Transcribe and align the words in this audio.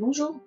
Bonjour, 0.00 0.38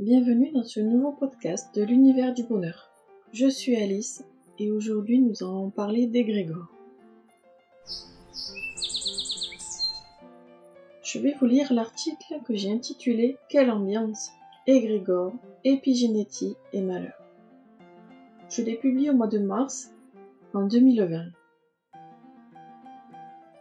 bienvenue 0.00 0.50
dans 0.50 0.64
ce 0.64 0.80
nouveau 0.80 1.12
podcast 1.12 1.72
de 1.76 1.84
l'univers 1.84 2.34
du 2.34 2.42
bonheur. 2.42 2.90
Je 3.32 3.46
suis 3.46 3.76
Alice 3.76 4.24
et 4.58 4.72
aujourd'hui 4.72 5.20
nous 5.20 5.44
allons 5.44 5.70
parler 5.70 6.08
d'égrégore. 6.08 6.66
Je 11.04 11.20
vais 11.20 11.36
vous 11.38 11.46
lire 11.46 11.72
l'article 11.72 12.40
que 12.44 12.56
j'ai 12.56 12.72
intitulé 12.72 13.36
Quelle 13.48 13.70
ambiance 13.70 14.32
Égrégore, 14.66 15.34
épigénétie 15.62 16.56
et 16.72 16.80
malheur. 16.80 17.22
Je 18.50 18.62
l'ai 18.62 18.74
publié 18.74 19.10
au 19.10 19.14
mois 19.14 19.28
de 19.28 19.38
mars 19.38 19.94
en 20.52 20.66
2020. 20.66 21.26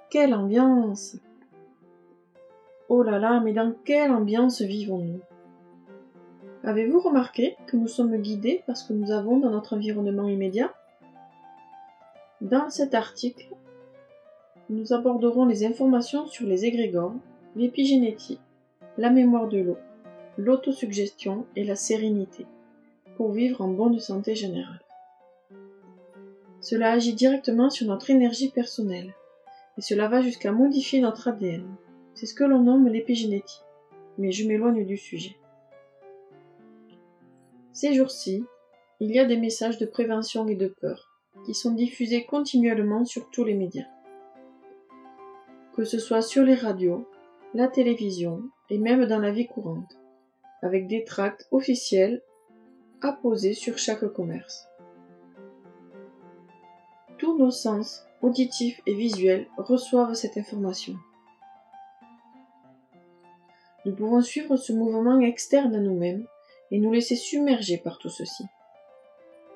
Quelle 0.09 0.33
ambiance 0.33 1.17
Oh 2.89 3.03
là 3.03 3.19
là, 3.19 3.41
mais 3.41 3.51
dans 3.51 3.73
quelle 3.83 4.11
ambiance 4.11 4.61
vivons-nous? 4.61 5.19
Avez-vous 6.63 7.01
remarqué 7.01 7.57
que 7.67 7.75
nous 7.75 7.87
sommes 7.87 8.15
guidés 8.17 8.63
par 8.65 8.77
ce 8.77 8.87
que 8.87 8.93
nous 8.93 9.11
avons 9.11 9.39
dans 9.39 9.49
notre 9.49 9.75
environnement 9.75 10.29
immédiat? 10.29 10.73
Dans 12.39 12.69
cet 12.69 12.93
article, 12.93 13.47
nous 14.69 14.93
aborderons 14.93 15.45
les 15.45 15.65
informations 15.65 16.27
sur 16.27 16.47
les 16.47 16.63
égrégores, 16.63 17.15
l'épigénétie, 17.57 18.39
la 18.97 19.09
mémoire 19.09 19.49
de 19.49 19.59
l'eau, 19.59 19.77
l'autosuggestion 20.37 21.45
et 21.57 21.65
la 21.65 21.75
sérénité, 21.75 22.45
pour 23.17 23.31
vivre 23.33 23.61
en 23.61 23.69
bonne 23.69 23.99
santé 23.99 24.33
générale. 24.33 24.81
Cela 26.61 26.91
agit 26.91 27.13
directement 27.13 27.69
sur 27.69 27.87
notre 27.87 28.09
énergie 28.11 28.49
personnelle, 28.49 29.13
et 29.77 29.81
cela 29.81 30.07
va 30.07 30.21
jusqu'à 30.21 30.53
modifier 30.53 31.01
notre 31.01 31.27
ADN. 31.27 31.65
C'est 32.17 32.25
ce 32.25 32.33
que 32.33 32.43
l'on 32.43 32.63
nomme 32.63 32.87
l'épigénétique, 32.87 33.61
mais 34.17 34.31
je 34.31 34.47
m'éloigne 34.47 34.83
du 34.83 34.97
sujet. 34.97 35.37
Ces 37.73 37.93
jours-ci, 37.93 38.43
il 38.99 39.11
y 39.11 39.19
a 39.19 39.25
des 39.25 39.37
messages 39.37 39.77
de 39.77 39.85
prévention 39.85 40.47
et 40.47 40.55
de 40.55 40.73
peur 40.81 41.11
qui 41.45 41.53
sont 41.53 41.73
diffusés 41.73 42.25
continuellement 42.25 43.05
sur 43.05 43.29
tous 43.29 43.43
les 43.43 43.53
médias. 43.53 43.85
Que 45.75 45.83
ce 45.83 45.99
soit 45.99 46.23
sur 46.23 46.43
les 46.43 46.55
radios, 46.55 47.07
la 47.53 47.67
télévision 47.67 48.41
et 48.71 48.79
même 48.79 49.05
dans 49.05 49.19
la 49.19 49.29
vie 49.29 49.45
courante, 49.45 49.99
avec 50.63 50.87
des 50.87 51.03
tracts 51.03 51.47
officiels 51.51 52.23
apposés 53.01 53.53
sur 53.53 53.77
chaque 53.77 54.11
commerce. 54.13 54.65
Tous 57.19 57.37
nos 57.37 57.51
sens, 57.51 58.07
auditifs 58.23 58.81
et 58.87 58.95
visuels, 58.95 59.45
reçoivent 59.59 60.15
cette 60.15 60.37
information. 60.37 60.95
Nous 63.87 63.95
pouvons 63.95 64.21
suivre 64.21 64.57
ce 64.57 64.73
mouvement 64.73 65.17
externe 65.21 65.73
à 65.73 65.79
nous-mêmes 65.79 66.25
et 66.71 66.79
nous 66.79 66.91
laisser 66.91 67.15
submerger 67.15 67.77
par 67.77 67.99
tout 67.99 68.09
ceci. 68.09 68.43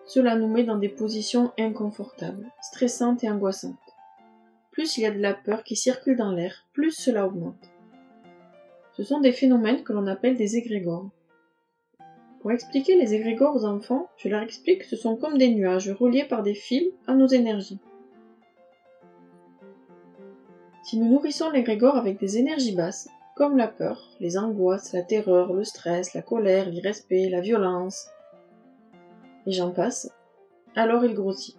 Cela 0.06 0.38
nous 0.38 0.48
met 0.48 0.64
dans 0.64 0.78
des 0.78 0.88
positions 0.88 1.52
inconfortables, 1.60 2.50
stressantes 2.62 3.26
et 3.26 3.30
angoissantes. 3.30 3.76
Plus 4.72 4.98
il 4.98 5.02
y 5.02 5.06
a 5.06 5.12
de 5.12 5.20
la 5.20 5.34
peur 5.34 5.66
qui 5.66 5.76
circule 5.76 6.16
dans 6.16 6.32
l'air, 6.32 6.66
plus 6.72 6.92
cela 6.92 7.28
augmente. 7.28 7.70
Ce 8.94 9.04
sont 9.04 9.20
des 9.20 9.34
phénomènes 9.34 9.84
que 9.84 9.92
l'on 9.92 10.08
appelle 10.08 10.38
des 10.38 10.56
égrégores. 10.56 11.10
Pour 12.40 12.54
expliquer 12.54 12.96
les 12.96 13.14
égrégores 13.14 13.58
aux 13.58 13.66
enfants, 13.66 14.08
je 14.16 14.30
leur 14.30 14.44
explique 14.44 14.84
que 14.84 14.88
ce 14.88 14.96
sont 14.96 15.18
comme 15.18 15.38
des 15.38 15.50
nuages 15.50 15.92
reliés 15.92 16.24
par 16.24 16.42
des 16.42 16.56
fils 16.56 16.88
à 17.06 17.16
nos 17.16 17.28
énergies. 17.28 17.80
Si 20.86 20.98
nous 20.98 21.10
nourrissons 21.10 21.50
l'égrégore 21.50 21.98
avec 21.98 22.18
des 22.18 22.38
énergies 22.38 22.76
basses, 22.78 23.10
comme 23.36 23.58
la 23.58 23.68
peur, 23.68 24.10
les 24.20 24.38
angoisses, 24.38 24.94
la 24.94 25.04
terreur, 25.04 25.54
le 25.54 25.64
stress, 25.64 26.14
la 26.14 26.22
colère, 26.22 26.70
l'irrespect, 26.70 27.30
la 27.30 27.42
violence, 27.42 28.10
et 29.46 29.52
j'en 29.52 29.72
passe, 29.72 30.12
alors 30.76 31.04
il 31.06 31.14
grossit. 31.14 31.58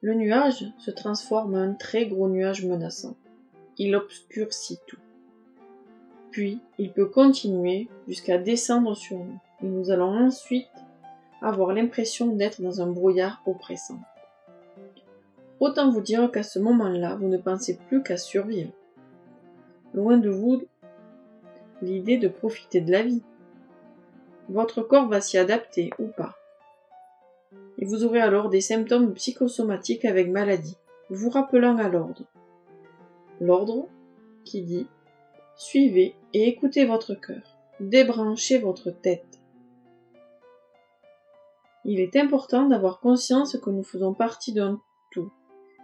Le 0.00 0.14
nuage 0.14 0.64
se 0.78 0.90
transforme 0.90 1.54
en 1.54 1.58
un 1.58 1.72
très 1.72 2.06
gros 2.06 2.28
nuage 2.28 2.64
menaçant. 2.64 3.16
Il 3.78 3.96
obscurcit 3.96 4.78
tout. 4.86 4.98
Puis, 6.30 6.60
il 6.78 6.92
peut 6.92 7.06
continuer 7.06 7.88
jusqu'à 8.06 8.38
descendre 8.38 8.94
sur 8.94 9.18
nous, 9.18 9.38
et 9.62 9.66
nous 9.66 9.90
allons 9.90 10.26
ensuite 10.26 10.68
avoir 11.40 11.72
l'impression 11.72 12.26
d'être 12.26 12.60
dans 12.60 12.80
un 12.80 12.86
brouillard 12.86 13.42
oppressant. 13.46 14.00
Autant 15.60 15.90
vous 15.90 16.00
dire 16.00 16.30
qu'à 16.30 16.42
ce 16.42 16.58
moment-là, 16.58 17.16
vous 17.16 17.28
ne 17.28 17.38
pensez 17.38 17.78
plus 17.88 18.02
qu'à 18.02 18.16
survivre 18.16 18.70
loin 19.94 20.18
de 20.18 20.30
vous 20.30 20.62
l'idée 21.82 22.18
de 22.18 22.28
profiter 22.28 22.80
de 22.80 22.90
la 22.90 23.02
vie. 23.02 23.22
Votre 24.48 24.82
corps 24.82 25.08
va 25.08 25.20
s'y 25.20 25.38
adapter 25.38 25.90
ou 25.98 26.08
pas. 26.08 26.36
Et 27.78 27.84
vous 27.84 28.04
aurez 28.04 28.20
alors 28.20 28.48
des 28.48 28.60
symptômes 28.60 29.14
psychosomatiques 29.14 30.04
avec 30.04 30.30
maladie, 30.30 30.76
vous 31.10 31.30
rappelant 31.30 31.76
à 31.76 31.88
l'ordre. 31.88 32.24
L'ordre 33.40 33.86
qui 34.44 34.62
dit 34.62 34.86
Suivez 35.56 36.14
et 36.34 36.48
écoutez 36.48 36.84
votre 36.86 37.14
cœur, 37.14 37.58
débranchez 37.80 38.58
votre 38.58 38.90
tête. 38.90 39.40
Il 41.84 42.00
est 42.00 42.16
important 42.16 42.66
d'avoir 42.66 43.00
conscience 43.00 43.56
que 43.56 43.70
nous 43.70 43.84
faisons 43.84 44.12
partie 44.12 44.52
d'un 44.52 44.80
tout 45.10 45.32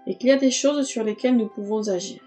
et 0.06 0.18
qu'il 0.18 0.28
y 0.28 0.32
a 0.32 0.36
des 0.36 0.50
choses 0.50 0.86
sur 0.86 1.04
lesquelles 1.04 1.36
nous 1.36 1.48
pouvons 1.48 1.88
agir. 1.88 2.20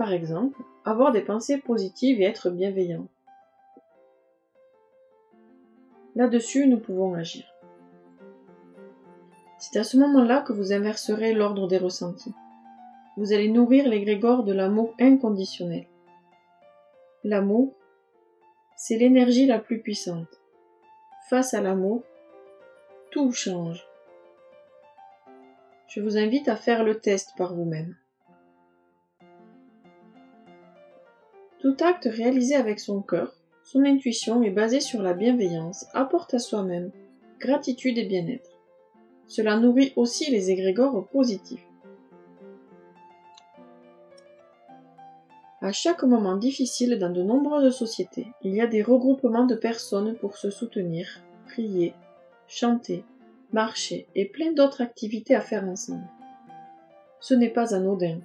Par 0.00 0.14
exemple, 0.14 0.62
avoir 0.86 1.12
des 1.12 1.20
pensées 1.20 1.58
positives 1.58 2.22
et 2.22 2.24
être 2.24 2.48
bienveillant. 2.48 3.06
Là-dessus, 6.16 6.66
nous 6.68 6.80
pouvons 6.80 7.12
agir. 7.12 7.44
C'est 9.58 9.78
à 9.78 9.84
ce 9.84 9.98
moment-là 9.98 10.40
que 10.40 10.54
vous 10.54 10.72
inverserez 10.72 11.34
l'ordre 11.34 11.68
des 11.68 11.76
ressentis. 11.76 12.32
Vous 13.18 13.34
allez 13.34 13.50
nourrir 13.50 13.86
l'égrégore 13.86 14.42
de 14.42 14.54
l'amour 14.54 14.94
inconditionnel. 14.98 15.86
L'amour, 17.22 17.74
c'est 18.76 18.96
l'énergie 18.96 19.44
la 19.44 19.58
plus 19.58 19.82
puissante. 19.82 20.40
Face 21.28 21.52
à 21.52 21.60
l'amour, 21.60 22.04
tout 23.10 23.32
change. 23.32 23.86
Je 25.88 26.00
vous 26.00 26.16
invite 26.16 26.48
à 26.48 26.56
faire 26.56 26.84
le 26.84 27.00
test 27.00 27.34
par 27.36 27.54
vous-même. 27.54 27.94
Tout 31.60 31.76
acte 31.80 32.08
réalisé 32.10 32.54
avec 32.54 32.80
son 32.80 33.02
cœur, 33.02 33.34
son 33.64 33.84
intuition 33.84 34.42
et 34.42 34.50
basé 34.50 34.80
sur 34.80 35.02
la 35.02 35.12
bienveillance 35.12 35.84
apporte 35.92 36.32
à 36.32 36.38
soi-même 36.38 36.90
gratitude 37.38 37.98
et 37.98 38.06
bien-être. 38.06 38.50
Cela 39.26 39.58
nourrit 39.58 39.92
aussi 39.96 40.30
les 40.30 40.50
égrégores 40.50 41.06
positifs. 41.08 41.66
À 45.60 45.72
chaque 45.72 46.02
moment 46.02 46.36
difficile 46.36 46.98
dans 46.98 47.10
de 47.10 47.22
nombreuses 47.22 47.76
sociétés, 47.76 48.28
il 48.42 48.54
y 48.54 48.62
a 48.62 48.66
des 48.66 48.82
regroupements 48.82 49.44
de 49.44 49.54
personnes 49.54 50.16
pour 50.16 50.38
se 50.38 50.48
soutenir, 50.48 51.06
prier, 51.46 51.92
chanter, 52.48 53.04
marcher 53.52 54.06
et 54.14 54.24
plein 54.24 54.52
d'autres 54.52 54.80
activités 54.80 55.34
à 55.34 55.42
faire 55.42 55.64
ensemble. 55.64 56.08
Ce 57.20 57.34
n'est 57.34 57.50
pas 57.50 57.74
anodin. 57.74 58.20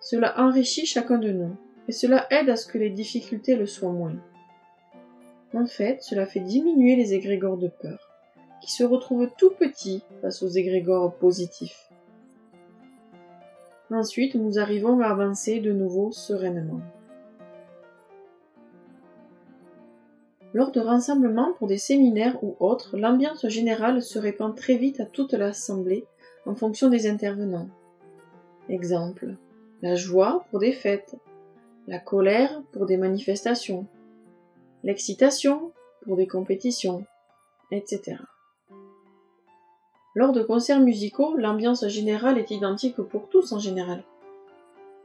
Cela 0.00 0.38
enrichit 0.40 0.86
chacun 0.86 1.18
de 1.18 1.32
nous, 1.32 1.56
et 1.88 1.92
cela 1.92 2.26
aide 2.30 2.50
à 2.50 2.56
ce 2.56 2.66
que 2.66 2.78
les 2.78 2.90
difficultés 2.90 3.56
le 3.56 3.66
soient 3.66 3.92
moins. 3.92 4.16
En 5.54 5.66
fait, 5.66 6.02
cela 6.02 6.26
fait 6.26 6.40
diminuer 6.40 6.94
les 6.94 7.14
égrégores 7.14 7.56
de 7.56 7.68
peur, 7.68 8.10
qui 8.60 8.70
se 8.70 8.84
retrouvent 8.84 9.30
tout 9.38 9.50
petits 9.50 10.02
face 10.20 10.42
aux 10.42 10.48
égrégores 10.48 11.14
positifs. 11.14 11.88
Ensuite, 13.90 14.34
nous 14.34 14.58
arrivons 14.58 15.00
à 15.00 15.06
avancer 15.06 15.60
de 15.60 15.72
nouveau 15.72 16.12
sereinement. 16.12 16.82
Lors 20.52 20.72
de 20.72 20.80
rassemblements 20.80 21.54
pour 21.54 21.68
des 21.68 21.78
séminaires 21.78 22.42
ou 22.42 22.56
autres, 22.60 22.98
l'ambiance 22.98 23.46
générale 23.48 24.02
se 24.02 24.18
répand 24.18 24.54
très 24.54 24.76
vite 24.76 25.00
à 25.00 25.06
toute 25.06 25.32
l'assemblée 25.32 26.04
en 26.44 26.54
fonction 26.54 26.90
des 26.90 27.06
intervenants. 27.06 27.68
Exemple, 28.68 29.36
la 29.80 29.94
joie 29.94 30.44
pour 30.50 30.58
des 30.58 30.72
fêtes, 30.72 31.16
la 31.88 31.98
colère 31.98 32.62
pour 32.72 32.84
des 32.84 32.98
manifestations, 32.98 33.86
l'excitation 34.84 35.72
pour 36.02 36.16
des 36.16 36.26
compétitions, 36.26 37.06
etc. 37.70 38.18
Lors 40.14 40.32
de 40.32 40.42
concerts 40.42 40.80
musicaux, 40.80 41.34
l'ambiance 41.38 41.88
générale 41.88 42.36
est 42.36 42.50
identique 42.50 43.00
pour 43.00 43.30
tous 43.30 43.52
en 43.52 43.58
général. 43.58 44.04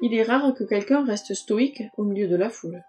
Il 0.02 0.14
est 0.14 0.24
rare 0.24 0.54
que 0.54 0.66
quelqu'un 0.66 1.06
reste 1.06 1.34
stoïque 1.34 1.84
au 1.98 2.04
milieu 2.04 2.28
de 2.28 2.36
la 2.36 2.50
foule. 2.50 2.84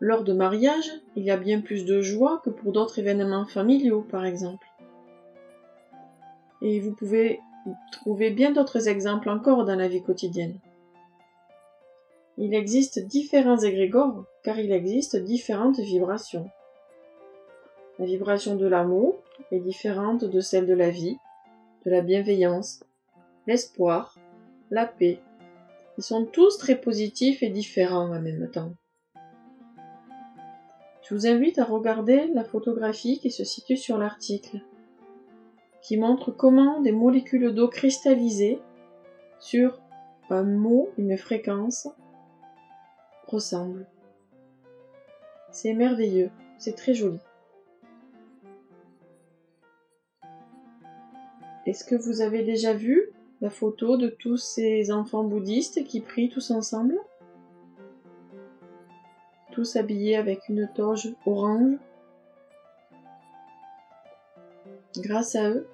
Lors 0.00 0.24
de 0.24 0.32
mariages, 0.32 0.92
il 1.16 1.24
y 1.24 1.30
a 1.30 1.36
bien 1.36 1.60
plus 1.60 1.84
de 1.84 2.00
joie 2.00 2.40
que 2.42 2.48
pour 2.48 2.72
d'autres 2.72 2.98
événements 2.98 3.44
familiaux, 3.44 4.00
par 4.00 4.24
exemple. 4.24 4.66
Et 6.62 6.80
vous 6.80 6.94
pouvez 6.94 7.40
trouver 7.92 8.30
bien 8.30 8.50
d'autres 8.50 8.88
exemples 8.88 9.28
encore 9.28 9.66
dans 9.66 9.76
la 9.76 9.88
vie 9.88 10.02
quotidienne. 10.02 10.58
Il 12.36 12.54
existe 12.54 13.06
différents 13.06 13.58
égrégores 13.58 14.24
car 14.42 14.58
il 14.58 14.72
existe 14.72 15.16
différentes 15.16 15.78
vibrations. 15.78 16.50
La 17.98 18.06
vibration 18.06 18.56
de 18.56 18.66
l'amour 18.66 19.22
est 19.52 19.60
différente 19.60 20.24
de 20.24 20.40
celle 20.40 20.66
de 20.66 20.74
la 20.74 20.90
vie, 20.90 21.16
de 21.86 21.90
la 21.90 22.00
bienveillance, 22.00 22.82
l'espoir, 23.46 24.18
la 24.70 24.84
paix. 24.84 25.20
Ils 25.96 26.02
sont 26.02 26.24
tous 26.24 26.58
très 26.58 26.74
positifs 26.74 27.42
et 27.44 27.50
différents 27.50 28.12
en 28.12 28.20
même 28.20 28.50
temps. 28.50 28.72
Je 31.02 31.14
vous 31.14 31.26
invite 31.26 31.58
à 31.58 31.64
regarder 31.64 32.26
la 32.28 32.44
photographie 32.44 33.20
qui 33.20 33.30
se 33.30 33.44
situe 33.44 33.76
sur 33.76 33.98
l'article, 33.98 34.60
qui 35.82 35.96
montre 35.98 36.32
comment 36.32 36.80
des 36.80 36.92
molécules 36.92 37.54
d'eau 37.54 37.68
cristallisées 37.68 38.58
sur 39.38 39.80
un 40.30 40.42
mot, 40.42 40.88
une 40.96 41.18
fréquence, 41.18 41.88
ressemblent. 43.26 43.86
C'est 45.50 45.74
merveilleux, 45.74 46.30
c'est 46.58 46.74
très 46.74 46.94
joli. 46.94 47.18
Est-ce 51.66 51.84
que 51.84 51.94
vous 51.94 52.20
avez 52.20 52.42
déjà 52.42 52.74
vu 52.74 53.10
la 53.40 53.50
photo 53.50 53.96
de 53.96 54.08
tous 54.08 54.36
ces 54.36 54.90
enfants 54.90 55.24
bouddhistes 55.24 55.84
qui 55.84 56.00
prient 56.00 56.28
tous 56.28 56.50
ensemble? 56.50 56.98
Tous 59.52 59.76
habillés 59.76 60.16
avec 60.16 60.48
une 60.48 60.68
toge 60.74 61.14
orange 61.24 61.76
Grâce 64.98 65.34
à 65.34 65.50
eux, 65.50 65.66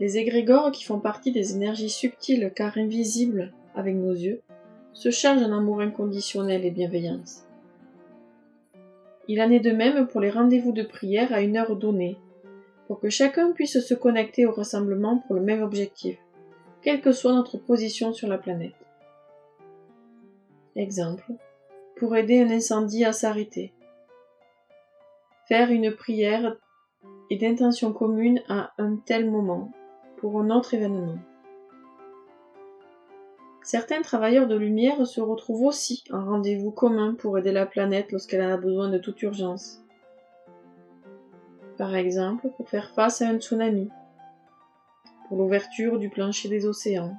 les 0.00 0.16
égrégores 0.16 0.72
qui 0.72 0.84
font 0.84 0.98
partie 0.98 1.32
des 1.32 1.54
énergies 1.54 1.90
subtiles 1.90 2.52
car 2.54 2.78
invisibles 2.78 3.52
avec 3.74 3.94
nos 3.94 4.12
yeux 4.12 4.42
se 4.92 5.10
chargent 5.10 5.40
d'un 5.40 5.56
amour 5.56 5.80
inconditionnel 5.80 6.64
et 6.64 6.70
bienveillance. 6.70 7.44
Il 9.28 9.40
en 9.40 9.50
est 9.50 9.60
de 9.60 9.70
même 9.70 10.06
pour 10.06 10.20
les 10.20 10.30
rendez-vous 10.30 10.72
de 10.72 10.82
prière 10.82 11.32
à 11.32 11.40
une 11.40 11.56
heure 11.56 11.76
donnée, 11.76 12.18
pour 12.86 13.00
que 13.00 13.08
chacun 13.08 13.52
puisse 13.52 13.80
se 13.80 13.94
connecter 13.94 14.46
au 14.46 14.52
rassemblement 14.52 15.18
pour 15.18 15.36
le 15.36 15.42
même 15.42 15.62
objectif, 15.62 16.18
quelle 16.82 17.00
que 17.00 17.12
soit 17.12 17.32
notre 17.32 17.56
position 17.56 18.12
sur 18.12 18.28
la 18.28 18.38
planète. 18.38 18.74
Exemple, 20.74 21.32
pour 21.96 22.16
aider 22.16 22.40
un 22.40 22.50
incendie 22.50 23.04
à 23.04 23.12
s'arrêter. 23.12 23.72
Faire 25.46 25.70
une 25.70 25.92
prière 25.92 26.56
et 27.30 27.36
d'intention 27.36 27.92
commune 27.92 28.42
à 28.48 28.72
un 28.78 28.96
tel 28.96 29.30
moment, 29.30 29.70
pour 30.18 30.40
un 30.40 30.50
autre 30.50 30.74
événement. 30.74 31.18
Certains 33.62 34.02
travailleurs 34.02 34.48
de 34.48 34.56
lumière 34.56 35.06
se 35.06 35.20
retrouvent 35.20 35.64
aussi 35.64 36.04
en 36.10 36.24
rendez-vous 36.24 36.72
commun 36.72 37.14
pour 37.14 37.38
aider 37.38 37.52
la 37.52 37.66
planète 37.66 38.10
lorsqu'elle 38.12 38.42
en 38.42 38.50
a 38.50 38.56
besoin 38.56 38.88
de 38.88 38.98
toute 38.98 39.22
urgence 39.22 39.82
par 41.82 41.96
exemple 41.96 42.48
pour 42.56 42.68
faire 42.68 42.90
face 42.90 43.22
à 43.22 43.28
un 43.28 43.38
tsunami, 43.38 43.90
pour 45.26 45.36
l'ouverture 45.36 45.98
du 45.98 46.10
plancher 46.10 46.48
des 46.48 46.66
océans, 46.66 47.16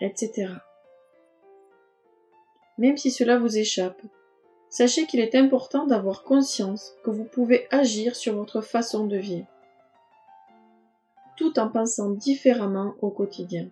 etc. 0.00 0.54
Même 2.78 2.96
si 2.96 3.10
cela 3.10 3.38
vous 3.38 3.58
échappe, 3.58 4.00
sachez 4.70 5.06
qu'il 5.06 5.20
est 5.20 5.34
important 5.34 5.86
d'avoir 5.86 6.22
conscience 6.22 6.94
que 7.04 7.10
vous 7.10 7.24
pouvez 7.24 7.66
agir 7.70 8.16
sur 8.16 8.34
votre 8.36 8.62
façon 8.62 9.06
de 9.06 9.18
vivre, 9.18 9.46
tout 11.36 11.58
en 11.58 11.68
pensant 11.68 12.08
différemment 12.10 12.94
au 13.02 13.10
quotidien. 13.10 13.68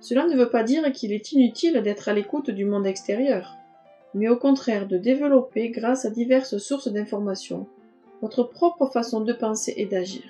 Cela 0.00 0.26
ne 0.26 0.36
veut 0.36 0.50
pas 0.50 0.64
dire 0.64 0.90
qu'il 0.92 1.12
est 1.12 1.32
inutile 1.32 1.82
d'être 1.82 2.08
à 2.08 2.12
l'écoute 2.12 2.50
du 2.50 2.64
monde 2.64 2.86
extérieur 2.86 3.56
mais 4.14 4.28
au 4.28 4.36
contraire 4.36 4.86
de 4.86 4.98
développer, 4.98 5.70
grâce 5.70 6.04
à 6.04 6.10
diverses 6.10 6.58
sources 6.58 6.88
d'informations, 6.88 7.66
votre 8.22 8.42
propre 8.42 8.86
façon 8.86 9.20
de 9.20 9.32
penser 9.32 9.74
et 9.76 9.86
d'agir. 9.86 10.24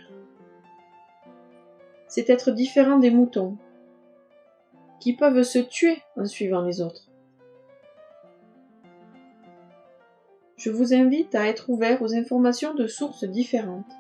C'est 2.08 2.31
être 2.31 2.50
différent 2.50 2.99
des 2.99 3.11
moutons, 3.11 3.56
qui 5.00 5.14
peuvent 5.14 5.43
se 5.43 5.58
tuer 5.58 6.02
en 6.16 6.26
suivant 6.26 6.62
les 6.62 6.82
autres. 6.82 7.08
Je 10.56 10.70
vous 10.70 10.93
invite 10.93 11.34
à 11.34 11.46
être 11.46 11.70
ouvert 11.70 12.02
aux 12.02 12.14
informations 12.14 12.75
de 12.75 12.87
sources 12.87 13.25
différentes. 13.25 13.90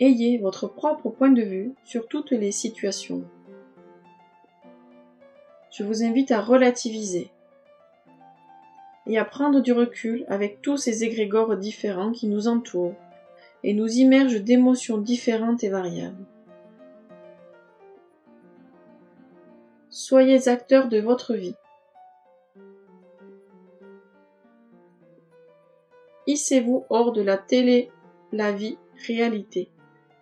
Ayez 0.00 0.38
votre 0.38 0.66
propre 0.66 1.10
point 1.10 1.30
de 1.30 1.42
vue 1.42 1.74
sur 1.84 2.08
toutes 2.08 2.32
les 2.32 2.52
situations 2.52 3.24
je 5.70 5.84
vous 5.84 6.02
invite 6.02 6.30
à 6.30 6.40
relativiser 6.40 7.30
et 9.06 9.18
à 9.18 9.24
prendre 9.24 9.60
du 9.60 9.72
recul 9.72 10.24
avec 10.28 10.60
tous 10.60 10.76
ces 10.76 11.04
égrégores 11.04 11.56
différents 11.56 12.12
qui 12.12 12.26
nous 12.26 12.48
entourent 12.48 12.96
et 13.62 13.72
nous 13.72 13.88
immergent 13.88 14.40
d'émotions 14.40 14.98
différentes 14.98 15.64
et 15.64 15.68
variables. 15.68 16.26
Soyez 19.88 20.48
acteurs 20.48 20.88
de 20.88 20.98
votre 20.98 21.34
vie. 21.34 21.56
Hissez-vous 26.26 26.84
hors 26.90 27.12
de 27.12 27.22
la 27.22 27.38
télé, 27.38 27.90
la 28.32 28.52
vie, 28.52 28.78
réalité, 29.06 29.68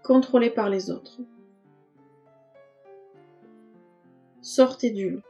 contrôlée 0.08 0.48
par 0.48 0.70
les 0.70 0.90
autres. 0.90 1.20
Sortez 4.40 4.88
du 4.88 5.10
lot. 5.10 5.22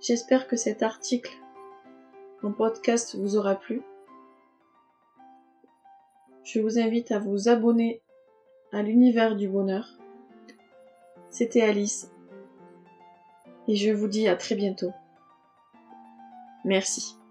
J'espère 0.00 0.48
que 0.48 0.56
cet 0.56 0.82
article 0.82 1.30
en 2.42 2.50
podcast 2.50 3.14
vous 3.14 3.36
aura 3.36 3.54
plu. 3.54 3.82
Je 6.42 6.58
vous 6.58 6.80
invite 6.80 7.12
à 7.12 7.20
vous 7.20 7.48
abonner 7.48 8.02
à 8.72 8.82
l'univers 8.82 9.36
du 9.36 9.48
bonheur. 9.48 9.86
C'était 11.30 11.62
Alice 11.62 12.10
et 13.68 13.76
je 13.76 13.92
vous 13.92 14.08
dis 14.08 14.26
à 14.26 14.34
très 14.34 14.56
bientôt. 14.56 14.90
Merci. 16.64 17.21